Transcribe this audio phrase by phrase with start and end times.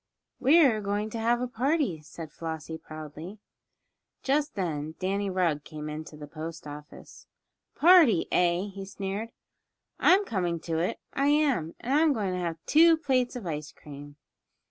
[0.39, 3.37] "We're going to have a party," said Flossie, proudly.
[4.23, 7.27] Just then Danny Rugg came into the post office.
[7.75, 9.29] "A party; eh?" he sneered.
[9.99, 13.71] "I'm coming to it, I am; and I'm going to have two plates of ice
[13.71, 14.15] cream."